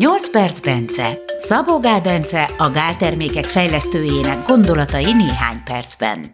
8 0.00 0.30
perc 0.30 0.60
Bence. 0.60 1.18
Szabó 1.38 1.78
Gál 1.80 2.00
Bence 2.00 2.50
a 2.58 2.70
gáltermékek 2.70 3.44
fejlesztőjének 3.44 4.46
gondolatai 4.46 5.12
néhány 5.12 5.62
percben. 5.64 6.30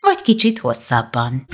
Vagy 0.00 0.22
kicsit 0.22 0.58
hosszabban. 0.58 1.46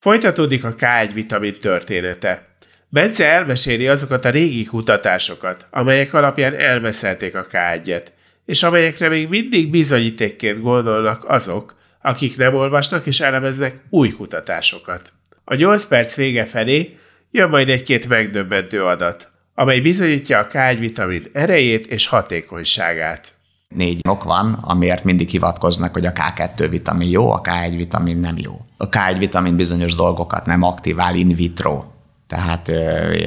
Folytatódik 0.00 0.64
a 0.64 0.74
K1 0.74 1.10
vitamin 1.14 1.54
története. 1.58 2.48
Bence 2.88 3.26
elmeséli 3.26 3.88
azokat 3.88 4.24
a 4.24 4.30
régi 4.30 4.64
kutatásokat, 4.64 5.66
amelyek 5.70 6.14
alapján 6.14 6.54
elmeszelték 6.54 7.34
a 7.34 7.46
K1-et, 7.52 8.06
és 8.44 8.62
amelyekre 8.62 9.08
még 9.08 9.28
mindig 9.28 9.70
bizonyítékként 9.70 10.60
gondolnak 10.60 11.24
azok, 11.28 11.74
akik 12.02 12.36
nem 12.36 12.54
olvasnak 12.54 13.06
és 13.06 13.20
elemeznek 13.20 13.80
új 13.90 14.10
kutatásosok. 14.10 15.02
A 15.44 15.54
8 15.54 15.86
perc 15.86 16.16
vége 16.16 16.44
felé 16.44 16.98
jön 17.30 17.48
majd 17.48 17.68
egy-két 17.68 18.08
megdöbbentő 18.08 18.84
adat, 18.84 19.30
amely 19.54 19.80
bizonyítja 19.80 20.38
a 20.38 20.46
K1 20.46 20.76
vitamin 20.78 21.22
erejét 21.32 21.86
és 21.86 22.06
hatékonyságát. 22.06 23.34
Négy 23.68 24.00
ok 24.08 24.24
van, 24.24 24.52
amiért 24.52 25.04
mindig 25.04 25.28
hivatkoznak, 25.28 25.92
hogy 25.92 26.06
a 26.06 26.12
K2 26.12 26.66
vitamin 26.70 27.08
jó, 27.08 27.30
a 27.30 27.40
K1 27.40 27.72
vitamin 27.76 28.18
nem 28.18 28.38
jó. 28.38 28.56
A 28.76 28.88
K1 28.88 29.16
vitamin 29.18 29.56
bizonyos 29.56 29.94
dolgokat 29.94 30.46
nem 30.46 30.62
aktivál 30.62 31.14
in 31.14 31.34
vitro, 31.34 31.84
tehát 32.26 32.72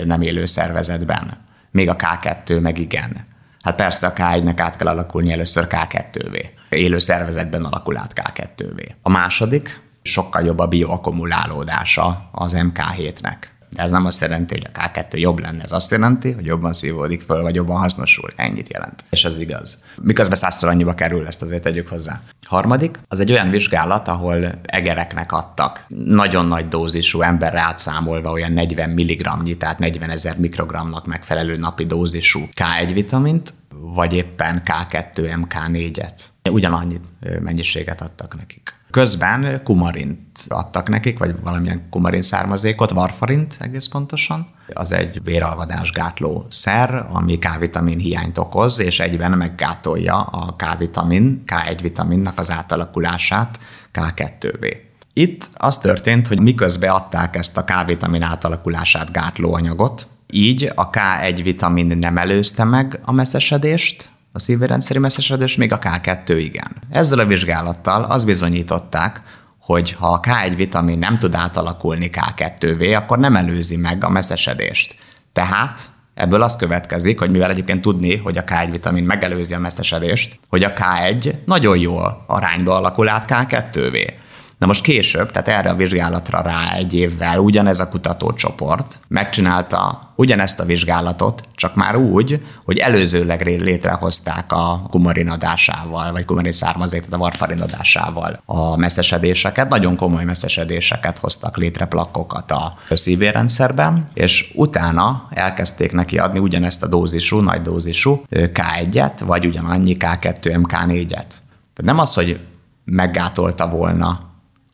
nem 0.04 0.22
élő 0.22 0.46
szervezetben. 0.46 1.46
Még 1.72 1.90
a 1.90 1.96
K2 1.96 2.62
meg 2.62 2.78
igen. 2.80 3.26
Hát 3.62 3.76
persze 3.76 4.08
a 4.08 4.14
K1-nek 4.14 4.54
át 4.58 4.76
kell 4.76 4.88
alakulni 4.88 5.32
először 5.32 5.68
K2-vé. 5.70 6.46
Élő 6.70 7.00
szervezetben 7.00 7.64
alakul 7.64 7.98
át 7.98 8.14
K2-vé. 8.16 8.88
A 9.02 9.10
második, 9.10 9.82
sokkal 10.02 10.46
jobb 10.46 10.60
a 10.60 10.68
bioakkumulálódása 10.68 12.30
az 12.32 12.56
MK7-nek. 12.58 13.36
De 13.72 13.82
ez 13.82 13.92
nem 13.92 14.06
azt 14.06 14.22
jelenti, 14.22 14.54
hogy 14.54 14.70
a 14.74 14.80
K2 14.80 15.20
jobb 15.20 15.40
lenne, 15.40 15.64
ez 15.64 15.72
azt 15.72 15.92
jelenti, 15.92 16.32
hogy 16.32 16.46
jobban 16.46 16.74
szívódik 16.74 17.22
föl, 17.22 17.42
vagy 17.42 17.56
jobban 17.56 17.78
hasznosul. 17.78 18.30
Ennyit 18.36 18.74
jelent. 18.74 19.04
És 19.10 19.26
ez 19.26 19.40
igaz. 19.40 19.84
Miközben 20.02 20.38
százszor 20.38 20.70
annyiba 20.70 20.94
kerül, 20.94 21.28
ezt 21.28 21.42
azért 21.42 21.64
tegyük 21.64 21.88
hozzá. 21.88 22.22
Harmadik, 22.46 23.00
az 23.08 23.20
egy 23.20 23.32
olyan 23.32 23.50
vizsgálat, 23.50 24.08
ahol 24.08 24.62
egereknek 24.62 25.32
adtak 25.32 25.86
nagyon 25.88 26.46
nagy 26.46 26.68
dózisú 26.68 27.22
emberre 27.22 27.60
átszámolva 27.60 28.32
olyan 28.32 28.52
40 28.52 28.90
mg, 28.90 29.58
tehát 29.58 29.80
40 29.80 30.10
ezer 30.10 30.40
mikrogramnak 30.40 31.06
megfelelő 31.06 31.58
napi 31.58 31.86
dózisú 31.86 32.48
K1 32.54 32.90
vitamint, 32.94 33.54
vagy 33.70 34.14
éppen 34.14 34.62
K2 34.66 35.46
MK4-et. 35.48 36.20
Ugyanannyit 36.50 37.08
mennyiséget 37.40 38.02
adtak 38.02 38.38
nekik. 38.38 38.80
Közben 38.92 39.62
kumarint 39.64 40.20
adtak 40.48 40.90
nekik, 40.90 41.20
vagy 41.20 41.36
valamilyen 41.44 41.88
kumarin 41.90 42.22
származékot, 42.22 42.92
varfarint 42.92 43.58
egész 43.60 43.86
pontosan. 43.86 44.48
Az 44.74 44.92
egy 44.92 45.24
véralvadásgátló 45.24 46.46
szer, 46.50 47.06
ami 47.12 47.38
K-vitamin 47.38 47.98
hiányt 47.98 48.38
okoz, 48.38 48.80
és 48.80 49.00
egyben 49.00 49.32
meggátolja 49.32 50.20
a 50.20 50.56
K-vitamin, 50.56 51.44
K1 51.46 51.78
vitaminnak 51.82 52.40
az 52.40 52.52
átalakulását 52.52 53.60
K2-vé. 53.94 54.78
Itt 55.14 55.50
az 55.54 55.78
történt, 55.78 56.28
hogy 56.28 56.42
miközben 56.42 56.90
adták 56.90 57.36
ezt 57.36 57.58
a 57.58 57.64
K-vitamin 57.64 58.22
átalakulását 58.22 59.12
gátló 59.12 59.54
anyagot, 59.54 60.08
így 60.32 60.72
a 60.76 60.90
K1 60.90 61.40
vitamin 61.44 61.98
nem 61.98 62.18
előzte 62.18 62.64
meg 62.64 63.00
a 63.04 63.12
messzesedést, 63.12 64.10
a 64.32 64.40
szívérendszeri 64.40 65.00
messzesedés, 65.00 65.56
még 65.56 65.74
a 65.74 65.80
K2 65.80 66.36
igen. 66.38 66.72
Ezzel 66.90 67.20
a 67.20 67.26
vizsgálattal 67.26 68.04
azt 68.04 68.26
bizonyították, 68.26 69.22
hogy 69.60 69.92
ha 69.92 70.08
a 70.08 70.20
K1 70.20 70.54
vitamin 70.56 71.00
nem 71.00 71.20
tud 71.20 71.36
átalakulni 71.36 72.10
K2-vé, 72.14 72.98
akkor 72.98 73.20
nem 73.20 73.36
előzi 73.36 73.78
meg 73.78 74.04
a 74.04 74.10
messzesedést. 74.10 74.96
Tehát 75.34 75.82
ebből 76.14 76.42
az 76.42 76.56
következik, 76.56 77.20
hogy 77.20 77.32
mivel 77.32 77.50
egyébként 77.50 77.82
tudni, 77.82 78.18
hogy 78.18 78.38
a 78.38 78.44
K1 78.44 78.68
vitamin 78.72 79.04
megelőzi 79.04 79.54
a 79.54 79.60
messzesedést, 79.60 80.40
hogy 80.50 80.64
a 80.64 80.74
K1 80.74 81.34
nagyon 81.46 81.78
jó 81.78 81.98
arányba 82.28 82.76
alakul 82.76 83.10
át 83.10 83.26
K2-vé. 83.28 84.14
Na 84.62 84.68
most 84.68 84.84
később, 84.84 85.32
tehát 85.32 85.48
erre 85.48 85.70
a 85.70 85.76
vizsgálatra 85.76 86.42
rá 86.42 86.74
egy 86.74 86.94
évvel 86.94 87.40
ugyanez 87.40 87.80
a 87.80 87.90
kutatócsoport 87.90 89.00
megcsinálta 89.08 90.14
ugyanezt 90.16 90.60
a 90.60 90.66
vizsgálatot, 90.66 91.44
csak 91.56 91.76
már 91.76 91.96
úgy, 91.96 92.42
hogy 92.64 92.78
előzőleg 92.78 93.42
létrehozták 93.42 94.52
a 94.52 94.82
kumarin 94.90 95.30
adásával, 95.30 96.12
vagy 96.12 96.26
kumarin 96.26 96.52
származék, 96.52 97.00
tehát 97.00 97.16
a 97.16 97.18
varfarin 97.18 97.62
adásával 97.62 98.42
a 98.46 98.78
messzesedéseket, 98.78 99.70
nagyon 99.70 99.96
komoly 99.96 100.24
messzesedéseket 100.24 101.18
hoztak 101.18 101.58
létre 101.58 101.86
plakkokat 101.86 102.52
a 102.52 102.76
szívérendszerben, 102.90 104.10
és 104.14 104.52
utána 104.56 105.28
elkezdték 105.30 105.92
neki 105.92 106.18
adni 106.18 106.40
ugyanezt 106.40 106.84
a 106.84 106.88
dózisú, 106.88 107.40
nagy 107.40 107.62
dózisú 107.62 108.24
K1-et, 108.32 109.22
vagy 109.26 109.46
ugyanannyi 109.46 109.96
K2, 110.00 110.38
MK4-et. 110.42 111.08
Tehát 111.10 111.84
nem 111.84 112.00
az, 112.00 112.14
hogy 112.14 112.40
meggátolta 112.86 113.70
volna 113.70 114.30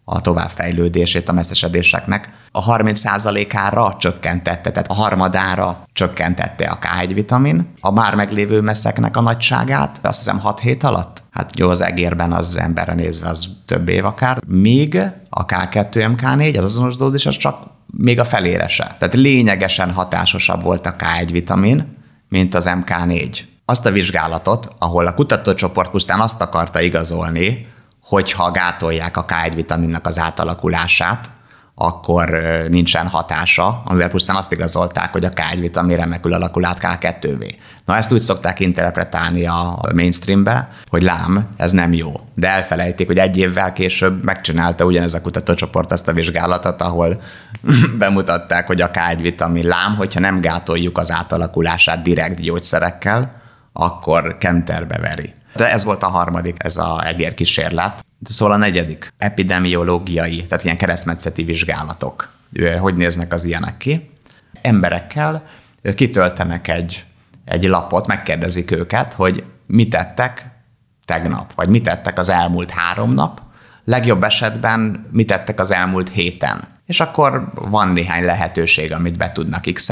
a 0.10 0.22
továbbfejlődését 0.22 1.30
a 1.30 1.34
messzesedéseknek. 1.34 2.30
A 2.52 2.64
30%-ára 2.64 3.96
csökkentette, 4.00 4.72
tehát 4.72 4.90
a 4.90 4.94
harmadára 4.94 5.84
csökkentette 5.94 6.66
a 6.66 6.80
K1 6.80 7.12
vitamin, 7.14 7.74
a 7.80 7.92
már 7.92 8.16
meglévő 8.16 8.62
messzeknek 8.62 9.18
a 9.18 9.22
nagyságát, 9.22 10.00
azt 10.04 10.18
hiszem 10.18 10.40
6 10.40 10.60
hét 10.60 10.84
alatt. 10.84 11.24
Hát 11.32 11.60
jó, 11.60 11.70
az 11.70 11.82
egérben 11.82 12.32
az 12.32 12.58
emberre 12.58 12.94
nézve 12.94 13.30
az 13.30 13.48
több 13.66 13.90
év 13.90 14.06
akár. 14.06 14.40
Míg 14.48 15.02
a 15.30 15.46
K2 15.46 16.16
MK4, 16.18 16.58
az 16.58 16.64
azonos 16.64 16.98
dózis, 16.98 17.26
az 17.26 17.38
csak 17.38 17.58
még 17.94 18.20
a 18.20 18.26
felére 18.26 18.68
se. 18.68 18.96
Tehát 19.00 19.14
lényegesen 19.14 19.92
hatásosabb 19.92 20.64
volt 20.64 20.86
a 20.86 20.96
K1 20.96 21.28
vitamin, 21.32 21.98
mint 22.30 22.56
az 22.56 22.70
MK4. 22.70 23.40
Azt 23.66 23.86
a 23.86 23.92
vizsgálatot, 23.92 24.76
ahol 24.80 25.08
a 25.08 25.14
kutatócsoport 25.14 25.92
pusztán 25.92 26.20
azt 26.20 26.42
akarta 26.42 26.82
igazolni, 26.82 27.68
hogyha 28.08 28.52
gátolják 28.52 29.18
a 29.18 29.26
K1 29.26 29.52
vitaminnak 29.56 30.06
az 30.06 30.20
átalakulását, 30.20 31.30
akkor 31.76 32.30
nincsen 32.70 33.08
hatása, 33.08 33.82
amivel 33.86 34.10
pusztán 34.10 34.36
azt 34.36 34.52
igazolták, 34.52 35.12
hogy 35.12 35.26
a 35.26 35.30
K1 35.30 35.58
vitamin 35.60 35.96
remekül 35.96 36.34
alakul 36.34 36.66
át 36.66 36.80
K2-vé. 36.82 37.56
Na 37.86 37.96
ezt 37.96 38.12
úgy 38.12 38.22
szokták 38.22 38.60
interpretálni 38.60 39.46
a 39.46 39.80
mainstreambe, 39.94 40.70
hogy 40.90 41.04
lám, 41.04 41.48
ez 41.58 41.72
nem 41.72 41.94
jó. 41.94 42.12
De 42.36 42.48
elfelejtik, 42.50 43.08
hogy 43.08 43.18
egy 43.18 43.38
évvel 43.38 43.74
később 43.74 44.24
megcsinálta 44.24 44.86
ugyanez 44.86 45.14
a 45.14 45.22
kutatócsoport 45.22 45.92
ezt 45.92 46.08
a 46.08 46.14
vizsgálatot, 46.14 46.82
ahol 46.82 47.22
bemutatták, 48.00 48.68
hogy 48.68 48.82
a 48.82 48.92
K1 48.92 49.18
vitamin 49.22 49.68
lám, 49.68 49.96
hogyha 49.96 50.20
nem 50.20 50.42
gátoljuk 50.42 50.98
az 50.98 51.12
átalakulását 51.12 52.02
direkt 52.02 52.42
gyógyszerekkel, 52.42 53.42
akkor 53.74 54.38
kenterbe 54.38 54.98
veri. 54.98 55.37
De 55.56 55.72
ez 55.72 55.84
volt 55.84 56.04
a 56.04 56.08
harmadik, 56.08 56.56
ez 56.58 56.78
a 56.78 57.08
egér 57.08 57.34
kísérlet. 57.34 58.06
Szóval 58.24 58.54
a 58.54 58.58
negyedik, 58.58 59.14
epidemiológiai, 59.18 60.44
tehát 60.44 60.64
ilyen 60.64 60.78
keresztmetszeti 60.78 61.44
vizsgálatok. 61.44 62.34
Hogy 62.80 62.96
néznek 62.96 63.34
az 63.34 63.44
ilyenek 63.44 63.78
ki? 63.78 64.10
Emberekkel 64.62 65.44
kitöltenek 65.96 66.68
egy, 66.68 67.06
egy 67.46 67.64
lapot, 67.64 68.08
megkérdezik 68.08 68.72
őket, 68.72 69.14
hogy 69.14 69.44
mit 69.66 69.90
tettek 69.90 70.50
tegnap, 71.06 71.54
vagy 71.56 71.70
mit 71.70 71.84
tettek 71.84 72.20
az 72.20 72.30
elmúlt 72.30 72.70
három 72.70 73.14
nap, 73.14 73.42
legjobb 73.84 74.24
esetben 74.24 75.08
mit 75.12 75.28
tettek 75.28 75.60
az 75.60 75.72
elmúlt 75.72 76.10
héten. 76.10 76.68
És 76.88 77.00
akkor 77.00 77.52
van 77.54 77.88
néhány 77.88 78.24
lehetőség, 78.24 78.94
amit 78.94 79.18
be 79.18 79.32
tudnak 79.32 79.62
x 79.74 79.92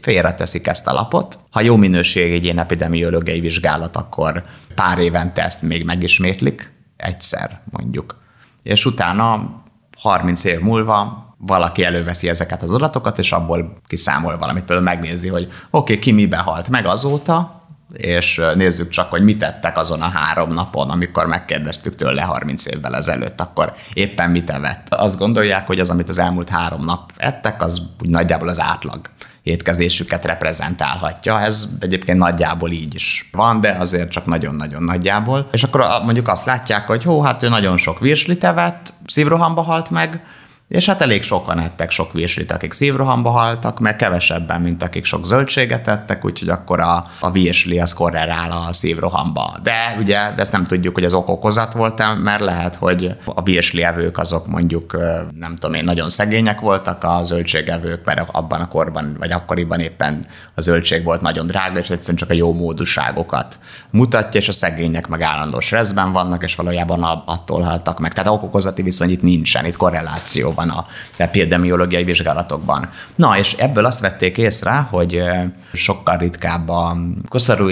félreteszik 0.00 0.66
ezt 0.66 0.86
a 0.86 0.92
lapot. 0.92 1.38
Ha 1.50 1.60
jó 1.60 1.76
minőség 1.76 2.32
egy 2.32 2.44
ilyen 2.44 2.58
epidemiológiai 2.58 3.40
vizsgálat, 3.40 3.96
akkor 3.96 4.42
pár 4.74 4.98
évente 4.98 5.42
ezt 5.42 5.62
még 5.62 5.84
megismétlik, 5.84 6.72
egyszer 6.96 7.60
mondjuk. 7.70 8.18
És 8.62 8.84
utána 8.84 9.60
30 9.98 10.44
év 10.44 10.60
múlva 10.60 11.28
valaki 11.38 11.84
előveszi 11.84 12.28
ezeket 12.28 12.62
az 12.62 12.74
adatokat, 12.74 13.18
és 13.18 13.32
abból 13.32 13.80
kiszámol 13.86 14.38
valamit. 14.38 14.64
Például 14.64 14.88
megnézi, 14.88 15.28
hogy 15.28 15.44
oké, 15.44 15.54
okay, 15.70 15.98
ki 15.98 16.12
mibe 16.12 16.36
halt 16.36 16.68
meg 16.68 16.86
azóta, 16.86 17.59
és 17.92 18.42
nézzük 18.54 18.88
csak, 18.88 19.10
hogy 19.10 19.22
mit 19.22 19.38
tettek 19.38 19.78
azon 19.78 20.02
a 20.02 20.08
három 20.08 20.52
napon, 20.52 20.90
amikor 20.90 21.26
megkérdeztük 21.26 21.94
tőle 21.94 22.22
30 22.22 22.66
évvel 22.66 22.96
ezelőtt, 22.96 23.40
akkor 23.40 23.72
éppen 23.92 24.30
mit 24.30 24.50
evett. 24.50 24.88
Azt 24.88 25.18
gondolják, 25.18 25.66
hogy 25.66 25.80
az, 25.80 25.90
amit 25.90 26.08
az 26.08 26.18
elmúlt 26.18 26.48
három 26.48 26.84
nap 26.84 27.12
ettek, 27.16 27.62
az 27.62 27.82
úgy 28.02 28.10
nagyjából 28.10 28.48
az 28.48 28.60
átlag 28.60 29.00
étkezésüket 29.42 30.24
reprezentálhatja. 30.24 31.40
Ez 31.40 31.68
egyébként 31.80 32.18
nagyjából 32.18 32.70
így 32.70 32.94
is 32.94 33.28
van, 33.32 33.60
de 33.60 33.70
azért 33.70 34.10
csak 34.10 34.26
nagyon-nagyon 34.26 34.82
nagyjából. 34.82 35.48
És 35.52 35.62
akkor 35.62 35.86
mondjuk 36.04 36.28
azt 36.28 36.46
látják, 36.46 36.86
hogy 36.86 37.04
hó, 37.04 37.22
hát 37.22 37.42
ő 37.42 37.48
nagyon 37.48 37.76
sok 37.76 37.98
virslit 37.98 38.44
evett, 38.44 38.92
szívrohamba 39.06 39.62
halt 39.62 39.90
meg, 39.90 40.22
És 40.70 40.86
hát 40.86 41.00
elég 41.00 41.22
sokan 41.22 41.58
ettek 41.58 41.90
sok 41.90 42.12
virslit, 42.12 42.52
akik 42.52 42.72
szívrohamba 42.72 43.30
haltak, 43.30 43.80
meg 43.80 43.96
kevesebben, 43.96 44.60
mint 44.60 44.82
akik 44.82 45.04
sok 45.04 45.24
zöldséget 45.24 45.88
ettek, 45.88 46.24
úgyhogy 46.24 46.48
akkor 46.48 46.80
a, 46.80 47.06
a 47.20 47.30
virsli 47.30 47.80
az 47.80 47.92
korrelál 47.92 48.50
a 48.50 48.72
szívrohamba. 48.72 49.58
De 49.62 49.96
ugye 49.98 50.34
ezt 50.36 50.52
nem 50.52 50.66
tudjuk, 50.66 50.94
hogy 50.94 51.04
az 51.04 51.14
ok 51.14 51.28
okozat 51.28 51.72
volt 51.72 52.22
mert 52.22 52.40
lehet, 52.40 52.74
hogy 52.74 53.16
a 53.24 53.42
virsli 53.42 53.82
evők 53.82 54.18
azok 54.18 54.46
mondjuk, 54.46 54.96
nem 55.34 55.56
tudom 55.56 55.74
én, 55.74 55.84
nagyon 55.84 56.10
szegények 56.10 56.60
voltak, 56.60 57.04
a 57.04 57.20
zöldségevők, 57.24 58.04
mert 58.04 58.28
abban 58.32 58.60
a 58.60 58.68
korban, 58.68 59.16
vagy 59.18 59.30
akkoriban 59.30 59.80
éppen 59.80 60.26
a 60.54 60.60
zöldség 60.60 61.04
volt 61.04 61.20
nagyon 61.20 61.46
drága, 61.46 61.78
és 61.78 61.90
egyszerűen 61.90 62.18
csak 62.18 62.30
a 62.30 62.34
jó 62.34 62.52
módúságokat 62.52 63.58
mutatja, 63.90 64.40
és 64.40 64.48
a 64.48 64.52
szegények 64.52 65.08
meg 65.08 65.22
állandó 65.22 65.60
stresszben 65.60 66.12
vannak, 66.12 66.42
és 66.42 66.54
valójában 66.54 67.02
attól 67.26 67.62
haltak 67.62 67.98
meg. 67.98 68.12
Tehát 68.12 68.32
okokozati 68.32 68.82
viszony 68.82 69.10
itt 69.10 69.22
nincsen, 69.22 69.64
itt 69.64 69.76
korreláció 69.76 70.54
van 70.60 70.68
a 70.70 70.86
epidemiológiai 71.16 72.04
vizsgálatokban. 72.04 72.88
Na, 73.14 73.38
és 73.38 73.52
ebből 73.52 73.84
azt 73.84 74.00
vették 74.00 74.38
észre, 74.38 74.86
hogy 74.90 75.22
sokkal 75.72 76.16
ritkább 76.16 76.68
a 76.68 76.96
koszorú 77.28 77.68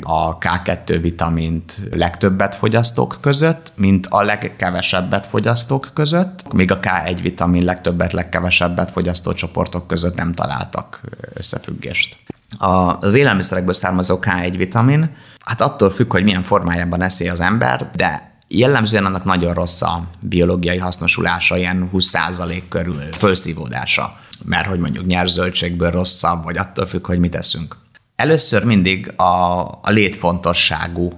a 0.00 0.38
K2 0.38 0.98
vitamint 1.00 1.76
legtöbbet 1.90 2.54
fogyasztók 2.54 3.16
között, 3.20 3.72
mint 3.76 4.06
a 4.10 4.22
legkevesebbet 4.22 5.26
fogyasztók 5.26 5.90
között, 5.94 6.52
míg 6.52 6.70
a 6.70 6.80
K1 6.80 7.18
vitamin 7.22 7.64
legtöbbet, 7.64 8.12
legkevesebbet 8.12 8.90
fogyasztó 8.90 9.32
csoportok 9.32 9.86
között 9.86 10.16
nem 10.16 10.32
találtak 10.32 11.00
összefüggést. 11.34 12.16
Az 12.58 13.14
élelmiszerekből 13.14 13.74
származó 13.74 14.18
K1 14.20 14.54
vitamin, 14.56 15.10
hát 15.44 15.60
attól 15.60 15.90
függ, 15.90 16.12
hogy 16.12 16.24
milyen 16.24 16.42
formájában 16.42 17.02
eszi 17.02 17.28
az 17.28 17.40
ember, 17.40 17.90
de 17.96 18.33
jellemzően 18.48 19.04
annak 19.04 19.24
nagyon 19.24 19.54
rossz 19.54 19.82
a 19.82 20.02
biológiai 20.20 20.78
hasznosulása, 20.78 21.56
ilyen 21.56 21.90
20% 21.92 22.62
körül 22.68 23.02
fölszívódása, 23.12 24.16
mert 24.44 24.66
hogy 24.66 24.78
mondjuk 24.78 25.06
nyers 25.06 25.40
rosszabb, 25.78 26.44
vagy 26.44 26.56
attól 26.56 26.86
függ, 26.86 27.06
hogy 27.06 27.18
mit 27.18 27.34
eszünk. 27.34 27.76
Először 28.16 28.64
mindig 28.64 29.12
a, 29.16 29.62
a 29.62 29.90
létfontosságú 29.90 31.12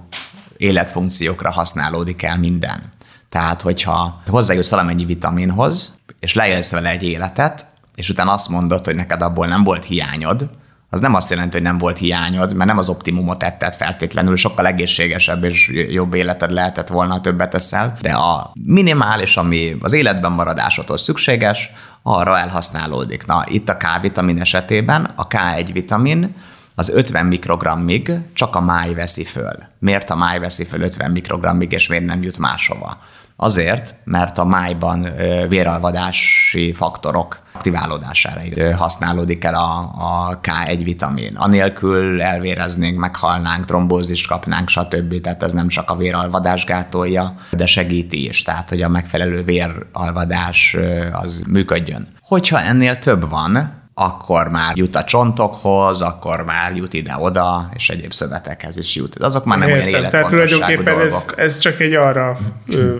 életfunkciókra 0.57 1.51
használódik 1.51 2.21
el 2.21 2.37
minden. 2.37 2.89
Tehát, 3.29 3.61
hogyha 3.61 4.21
hozzájutsz 4.27 4.69
valamennyi 4.69 5.05
vitaminhoz, 5.05 6.01
és 6.19 6.33
lejelsz 6.33 6.71
vele 6.71 6.89
egy 6.89 7.03
életet, 7.03 7.65
és 7.95 8.09
utána 8.09 8.31
azt 8.33 8.49
mondod, 8.49 8.85
hogy 8.85 8.95
neked 8.95 9.21
abból 9.21 9.47
nem 9.47 9.63
volt 9.63 9.85
hiányod, 9.85 10.49
az 10.89 10.99
nem 10.99 11.13
azt 11.13 11.29
jelenti, 11.29 11.55
hogy 11.55 11.65
nem 11.65 11.77
volt 11.77 11.97
hiányod, 11.97 12.53
mert 12.53 12.69
nem 12.69 12.77
az 12.77 12.89
optimumot 12.89 13.43
etted 13.43 13.75
feltétlenül, 13.75 14.35
sokkal 14.35 14.67
egészségesebb 14.67 15.43
és 15.43 15.71
jobb 15.89 16.13
életed 16.13 16.51
lehetett 16.51 16.87
volna, 16.87 17.21
többet 17.21 17.55
eszel, 17.55 17.97
de 18.01 18.11
a 18.11 18.51
minimális, 18.65 19.37
ami 19.37 19.77
az 19.81 19.93
életben 19.93 20.31
maradásodhoz 20.31 21.01
szükséges, 21.01 21.71
arra 22.01 22.37
elhasználódik. 22.37 23.25
Na, 23.25 23.43
itt 23.47 23.69
a 23.69 23.77
K-vitamin 23.77 24.41
esetében 24.41 25.13
a 25.15 25.27
K1 25.27 25.69
vitamin 25.73 26.35
az 26.75 26.89
50 26.89 27.25
mikrogrammig 27.25 28.11
csak 28.33 28.55
a 28.55 28.61
máj 28.61 28.93
veszi 28.93 29.23
föl. 29.23 29.55
Miért 29.79 30.09
a 30.09 30.15
máj 30.15 30.39
veszi 30.39 30.63
föl 30.63 30.81
50 30.81 31.11
mikrogrammig, 31.11 31.71
és 31.71 31.87
miért 31.87 32.05
nem 32.05 32.23
jut 32.23 32.37
máshova? 32.37 32.97
Azért, 33.39 33.95
mert 34.03 34.37
a 34.37 34.45
májban 34.45 35.07
véralvadási 35.47 36.73
faktorok 36.73 37.39
aktiválódására 37.53 38.75
használódik 38.75 39.43
el 39.43 39.53
a, 39.53 39.79
a 39.79 40.39
K1 40.39 40.79
vitamin. 40.83 41.35
Anélkül 41.35 42.21
elvéreznénk, 42.21 42.99
meghalnánk, 42.99 43.65
trombózist 43.65 44.27
kapnánk, 44.27 44.69
stb. 44.69 45.21
Tehát 45.21 45.43
ez 45.43 45.53
nem 45.53 45.67
csak 45.67 45.89
a 45.89 45.95
véralvadás 45.95 46.65
gátolja, 46.65 47.35
de 47.51 47.65
segíti 47.65 48.27
is, 48.27 48.41
tehát 48.41 48.69
hogy 48.69 48.81
a 48.81 48.89
megfelelő 48.89 49.43
véralvadás 49.43 50.77
az 51.11 51.43
működjön. 51.47 52.07
Hogyha 52.21 52.61
ennél 52.61 52.97
több 52.97 53.29
van, 53.29 53.76
akkor 53.99 54.49
már 54.49 54.75
jut 54.75 54.95
a 54.95 55.03
csontokhoz, 55.03 56.01
akkor 56.01 56.43
már 56.43 56.75
jut 56.75 56.93
ide-oda, 56.93 57.69
és 57.73 57.89
egyéb 57.89 58.11
szövetekhez 58.11 58.77
is 58.77 58.95
jut. 58.95 59.15
Azok 59.15 59.45
már 59.45 59.57
nem 59.57 59.69
Értem, 59.69 59.93
olyan 59.93 60.09
Tehát 60.09 60.27
tulajdonképpen 60.27 60.99
ez, 60.99 61.25
ez 61.35 61.59
csak 61.59 61.79
egy 61.79 61.93
arra 61.93 62.37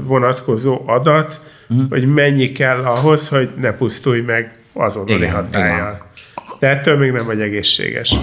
vonatkozó 0.02 0.82
adat, 0.86 1.42
uh-huh. 1.70 1.90
hogy 1.90 2.14
mennyi 2.14 2.52
kell 2.52 2.84
ahhoz, 2.84 3.28
hogy 3.28 3.54
ne 3.60 3.72
pusztulj 3.72 4.22
meg 4.22 4.60
azonnali 4.74 5.26
hatállyal. 5.26 6.06
De 6.60 6.68
ettől 6.68 6.98
még 6.98 7.12
nem 7.12 7.26
vagy 7.26 7.42
egészséges. 7.42 8.16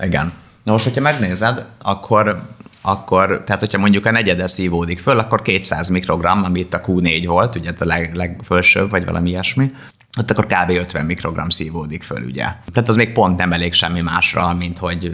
Igen. 0.00 0.32
Na 0.62 0.72
most, 0.72 0.84
hogyha 0.84 1.00
megnézed, 1.00 1.64
akkor 1.82 2.42
akkor, 2.88 3.42
tehát 3.46 3.60
hogyha 3.60 3.78
mondjuk 3.78 4.06
a 4.06 4.10
negyede 4.10 4.46
szívódik 4.46 4.98
föl, 4.98 5.18
akkor 5.18 5.42
200 5.42 5.88
mikrogram, 5.88 6.44
ami 6.44 6.60
itt 6.60 6.74
a 6.74 6.80
Q4 6.80 7.22
volt, 7.26 7.56
ugye 7.56 7.70
a 7.78 7.84
leg, 7.84 8.14
legfelsőbb, 8.14 8.90
vagy 8.90 9.04
valami 9.04 9.28
ilyesmi, 9.28 9.70
ott 10.16 10.30
akkor 10.30 10.46
kb. 10.46 10.70
50 10.70 11.04
mikrogram 11.04 11.48
szívódik 11.48 12.02
föl, 12.02 12.24
ugye. 12.24 12.44
Tehát 12.72 12.88
az 12.88 12.96
még 12.96 13.12
pont 13.12 13.36
nem 13.38 13.52
elég 13.52 13.72
semmi 13.72 14.00
másra, 14.00 14.54
mint 14.54 14.78
hogy 14.78 15.12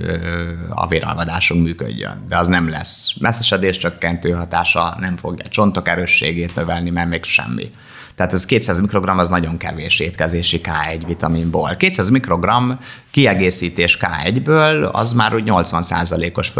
a 0.68 0.86
véralvadásunk 0.86 1.64
működjön. 1.64 2.24
De 2.28 2.38
az 2.38 2.46
nem 2.46 2.68
lesz 2.68 3.14
messzesedés 3.20 3.76
csökkentő 3.76 4.30
hatása, 4.30 4.96
nem 5.00 5.16
fogja 5.16 5.48
csontok 5.48 5.88
erősségét 5.88 6.54
növelni, 6.54 6.90
mert 6.90 7.08
még 7.08 7.24
semmi. 7.24 7.70
Tehát 8.14 8.32
ez 8.32 8.44
200 8.44 8.80
mikrogram 8.80 9.18
az 9.18 9.28
nagyon 9.28 9.56
kevés 9.56 9.98
étkezési 9.98 10.60
K1 10.64 11.02
vitaminból. 11.06 11.76
200 11.76 12.08
mikrogram 12.08 12.78
kiegészítés 13.10 13.98
K1-ből 14.00 14.90
az 14.92 15.12
már 15.12 15.34
úgy 15.34 15.44
80%-os 15.46 16.52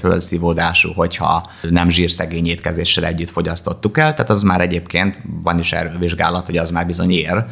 fölszívódású, 0.00 0.92
hogyha 0.92 1.50
nem 1.62 1.90
zsírszegény 1.90 2.46
étkezéssel 2.46 3.04
együtt 3.04 3.30
fogyasztottuk 3.30 3.98
el, 3.98 4.14
tehát 4.14 4.30
az 4.30 4.42
már 4.42 4.60
egyébként 4.60 5.18
van 5.42 5.58
is 5.58 5.72
erről 5.72 5.98
vizsgálat, 5.98 6.46
hogy 6.46 6.56
az 6.56 6.70
már 6.70 6.86
bizony 6.86 7.10
ér 7.10 7.44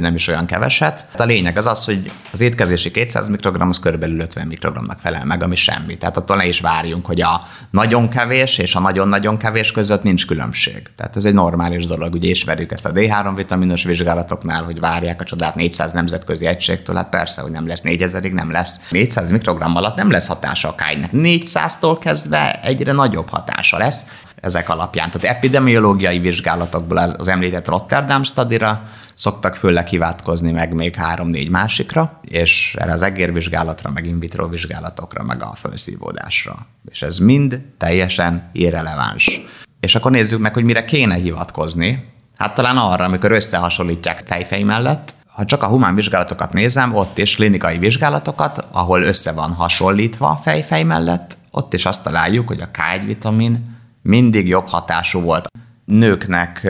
nem 0.00 0.14
is 0.14 0.28
olyan 0.28 0.46
keveset. 0.46 1.04
A 1.16 1.22
lényeg 1.22 1.56
az 1.56 1.66
az, 1.66 1.84
hogy 1.84 2.12
az 2.32 2.40
étkezési 2.40 2.90
200 2.90 3.28
mikrogram 3.28 3.68
az 3.68 3.78
körülbelül 3.78 4.20
50 4.20 4.46
mikrogramnak 4.46 4.98
felel 4.98 5.24
meg, 5.24 5.42
ami 5.42 5.56
semmi. 5.56 5.98
Tehát 5.98 6.16
attól 6.16 6.36
ne 6.36 6.46
is 6.46 6.60
várjunk, 6.60 7.06
hogy 7.06 7.20
a 7.20 7.46
nagyon 7.70 8.08
kevés 8.08 8.58
és 8.58 8.74
a 8.74 8.80
nagyon-nagyon 8.80 9.36
kevés 9.36 9.72
között 9.72 10.02
nincs 10.02 10.26
különbség. 10.26 10.82
Tehát 10.96 11.16
ez 11.16 11.24
egy 11.24 11.34
normális 11.34 11.86
dolog. 11.86 12.14
Ugye 12.14 12.28
ismerjük 12.28 12.72
ezt 12.72 12.86
a 12.86 12.92
D3 12.92 13.32
vitaminos 13.36 13.84
vizsgálatoknál, 13.84 14.64
hogy 14.64 14.80
várják 14.80 15.20
a 15.20 15.24
csodát 15.24 15.54
400 15.54 15.92
nemzetközi 15.92 16.46
egységtől. 16.46 16.96
Hát 16.96 17.08
persze, 17.08 17.42
hogy 17.42 17.52
nem 17.52 17.66
lesz 17.66 17.82
4000-ig, 17.84 18.32
nem 18.32 18.50
lesz. 18.50 18.80
400 18.90 19.30
mikrogram 19.30 19.76
alatt 19.76 19.96
nem 19.96 20.10
lesz 20.10 20.26
hatása 20.26 20.68
a 20.68 20.74
kájnak. 20.74 21.10
400-tól 21.12 21.96
kezdve 22.00 22.60
egyre 22.62 22.92
nagyobb 22.92 23.28
hatása 23.28 23.78
lesz 23.78 24.06
ezek 24.40 24.68
alapján. 24.68 25.10
Tehát 25.10 25.36
epidemiológiai 25.36 26.18
vizsgálatokból 26.18 26.96
az, 26.96 27.14
az 27.18 27.28
említett 27.28 27.68
Rotterdam 27.68 28.22
stadira 28.22 28.82
szoktak 29.20 29.56
főleg 29.56 29.86
hivatkozni 29.86 30.52
meg 30.52 30.74
még 30.74 30.94
három-négy 30.94 31.48
másikra, 31.48 32.20
és 32.22 32.74
erre 32.78 32.92
az 32.92 33.02
egérvizsgálatra, 33.02 33.90
meg 33.90 34.06
in 34.06 34.18
vitro 34.18 34.48
vizsgálatokra, 34.48 35.22
meg 35.22 35.42
a 35.42 35.52
felszívódásra. 35.54 36.66
És 36.90 37.02
ez 37.02 37.18
mind 37.18 37.60
teljesen 37.78 38.50
irreleváns. 38.52 39.40
És 39.80 39.94
akkor 39.94 40.10
nézzük 40.10 40.40
meg, 40.40 40.54
hogy 40.54 40.64
mire 40.64 40.84
kéne 40.84 41.14
hivatkozni. 41.14 42.12
Hát 42.36 42.54
talán 42.54 42.76
arra, 42.76 43.04
amikor 43.04 43.32
összehasonlítják 43.32 44.22
fejfej 44.26 44.62
mellett, 44.62 45.14
ha 45.26 45.44
csak 45.44 45.62
a 45.62 45.66
humán 45.66 45.94
vizsgálatokat 45.94 46.52
nézem, 46.52 46.94
ott 46.94 47.18
is 47.18 47.34
klinikai 47.34 47.78
vizsgálatokat, 47.78 48.66
ahol 48.70 49.02
össze 49.02 49.32
van 49.32 49.52
hasonlítva 49.52 50.38
fejfej 50.42 50.82
mellett, 50.82 51.36
ott 51.50 51.74
is 51.74 51.86
azt 51.86 52.04
találjuk, 52.04 52.48
hogy 52.48 52.60
a 52.60 52.70
K1 52.70 53.02
vitamin 53.04 53.78
mindig 54.02 54.48
jobb 54.48 54.68
hatású 54.68 55.20
volt. 55.20 55.46
Nőknek 55.84 56.60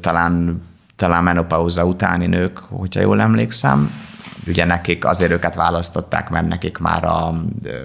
talán 0.00 0.68
talán 1.00 1.24
menopauza 1.24 1.84
utáni 1.84 2.26
nők, 2.26 2.58
hogyha 2.58 3.00
jól 3.00 3.20
emlékszem, 3.20 3.92
ugye 4.46 4.64
nekik 4.64 5.04
azért 5.04 5.30
őket 5.30 5.54
választották, 5.54 6.28
mert 6.28 6.46
nekik 6.46 6.78
már 6.78 7.04
a, 7.04 7.34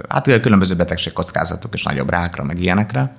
hát 0.10 0.28
ugye 0.28 0.36
a 0.36 0.40
különböző 0.40 0.76
betegségkockázatok 0.76 1.74
is 1.74 1.84
nagyobb 1.84 2.10
rákra, 2.10 2.44
meg 2.44 2.62
ilyenekre, 2.62 3.16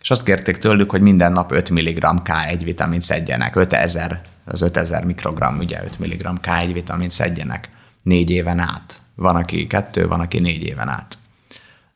és 0.00 0.10
azt 0.10 0.24
kérték 0.24 0.56
tőlük, 0.56 0.90
hogy 0.90 1.00
minden 1.00 1.32
nap 1.32 1.52
5 1.52 1.70
mg 1.70 1.98
K1 2.24 2.60
vitamint 2.64 3.02
szedjenek, 3.02 3.56
5000, 3.56 4.20
az 4.44 4.62
5000 4.62 5.04
mikrogram, 5.04 5.58
ugye 5.58 5.82
5 5.84 5.98
mg 5.98 6.38
K1 6.42 6.70
vitamint 6.72 7.10
szedjenek 7.10 7.68
négy 8.02 8.30
éven 8.30 8.58
át. 8.58 9.00
Van, 9.14 9.36
aki 9.36 9.66
kettő, 9.66 10.06
van, 10.06 10.20
aki 10.20 10.38
négy 10.38 10.62
éven 10.62 10.88
át. 10.88 11.18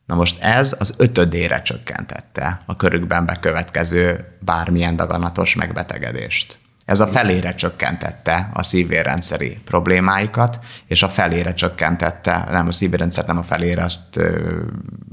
Na 0.05 0.15
most 0.15 0.41
ez 0.41 0.75
az 0.79 0.93
ötödére 0.97 1.61
csökkentette 1.61 2.61
a 2.65 2.75
körükben 2.75 3.25
bekövetkező 3.25 4.25
bármilyen 4.39 4.95
daganatos 4.95 5.55
megbetegedést. 5.55 6.61
Ez 6.85 6.99
a 6.99 7.07
felére 7.07 7.55
csökkentette 7.55 8.49
a 8.53 8.63
szívvérrendszeri 8.63 9.57
problémáikat, 9.65 10.59
és 10.87 11.03
a 11.03 11.09
felére 11.09 11.53
csökkentette, 11.53 12.47
nem 12.51 12.67
a 12.67 12.71
szívvérrendszert, 12.71 13.27
nem 13.27 13.37
a 13.37 13.43
felére, 13.43 13.83
azt, 13.83 13.99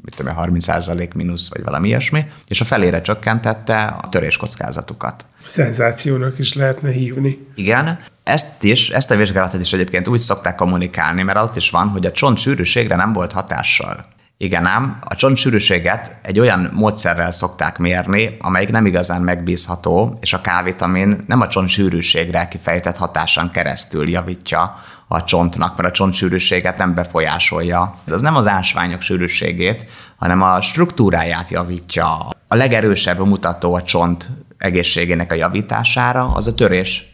mit 0.03 0.17
tudom, 0.17 0.35
30% 0.37 1.15
mínusz, 1.15 1.51
vagy 1.51 1.63
valami 1.63 1.89
ilyesmi, 1.89 2.27
és 2.47 2.61
a 2.61 2.65
felére 2.65 3.01
csökkentette 3.01 3.85
a 3.85 4.09
töréskockázatukat. 4.09 5.25
Szenzációnak 5.43 6.39
is 6.39 6.55
lehetne 6.55 6.91
hívni. 6.91 7.39
Igen, 7.55 8.01
ezt 8.25 8.63
is, 8.63 8.89
ezt 8.89 9.11
a 9.11 9.17
vizsgálatot 9.17 9.61
is 9.61 9.73
egyébként 9.73 10.09
úgy 10.09 10.19
szokták 10.19 10.55
kommunikálni, 10.55 11.23
mert 11.23 11.39
ott 11.39 11.57
is 11.57 11.71
van, 11.71 11.89
hogy 11.89 12.07
a 12.07 12.13
csont 12.13 12.39
sűrűségre 12.39 12.97
nem 12.97 13.13
volt 13.13 13.33
hatással. 13.33 14.05
Igen 14.43 14.67
ám, 14.67 14.99
a 15.01 15.15
csontsűrűséget 15.15 16.19
egy 16.23 16.41
olyan 16.41 16.71
módszerrel 16.73 17.31
szokták 17.31 17.79
mérni, 17.79 18.37
amelyik 18.39 18.71
nem 18.71 18.87
igazán 18.87 19.23
megbízható, 19.23 20.17
és 20.21 20.33
a 20.33 20.41
K-vitamin 20.41 21.25
nem 21.27 21.41
a 21.41 21.49
csontsűrűségre 21.49 22.49
kifejtett 22.49 22.97
hatásán 22.97 23.51
keresztül 23.51 24.09
javítja 24.09 24.79
a 25.09 25.25
csontnak, 25.25 25.77
mert 25.77 25.89
a 25.89 25.93
csontsűrűséget 25.93 26.77
nem 26.77 26.95
befolyásolja. 26.95 27.95
Ez 28.07 28.21
nem 28.21 28.37
az 28.37 28.47
ásványok 28.47 29.01
sűrűségét, 29.01 29.87
hanem 30.17 30.43
a 30.43 30.61
struktúráját 30.61 31.49
javítja. 31.49 32.29
A 32.49 32.55
legerősebb 32.55 33.27
mutató 33.27 33.75
a 33.75 33.83
csont 33.83 34.31
egészségének 34.59 35.33
a 35.33 35.35
javítására 35.35 36.33
az 36.33 36.47
a 36.47 36.55
törés 36.55 37.05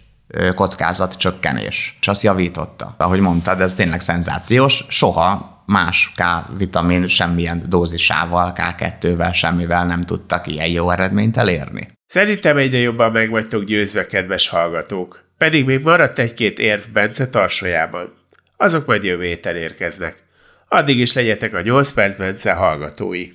kockázat 0.54 1.16
csökkenés, 1.16 1.96
és 2.00 2.08
azt 2.08 2.22
javította. 2.22 2.94
Ahogy 2.96 3.20
mondtad, 3.20 3.60
ez 3.60 3.74
tényleg 3.74 4.00
szenzációs, 4.00 4.84
soha 4.88 5.54
más 5.66 6.12
K-vitamin 6.16 7.08
semmilyen 7.08 7.64
dózisával, 7.68 8.52
K2-vel, 8.56 9.34
semmivel 9.34 9.86
nem 9.86 10.04
tudtak 10.04 10.46
ilyen 10.46 10.68
jó 10.68 10.90
eredményt 10.90 11.36
elérni. 11.36 11.88
Szerintem 12.06 12.56
egyre 12.56 12.78
jobban 12.78 13.12
meg 13.12 13.30
vagytok 13.30 13.64
győzve, 13.64 14.06
kedves 14.06 14.48
hallgatók. 14.48 15.24
Pedig 15.38 15.64
még 15.64 15.82
maradt 15.82 16.18
egy-két 16.18 16.58
érv 16.58 16.82
Bence 16.92 17.28
tarsajában. 17.28 18.14
Azok 18.56 18.86
majd 18.86 19.04
jövő 19.04 19.24
héten 19.24 19.56
érkeznek. 19.56 20.24
Addig 20.68 20.98
is 20.98 21.12
legyetek 21.12 21.54
a 21.54 21.60
8 21.60 21.92
perc 21.92 22.16
Bence 22.16 22.52
hallgatói. 22.52 23.26